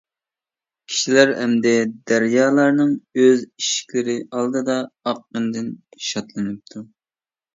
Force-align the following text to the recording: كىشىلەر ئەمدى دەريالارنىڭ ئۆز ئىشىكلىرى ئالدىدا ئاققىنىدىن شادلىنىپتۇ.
كىشىلەر 0.91 1.33
ئەمدى 1.41 1.73
دەريالارنىڭ 2.11 2.95
ئۆز 3.23 3.43
ئىشىكلىرى 3.49 4.15
ئالدىدا 4.39 4.77
ئاققىنىدىن 5.11 5.71
شادلىنىپتۇ. 6.09 6.85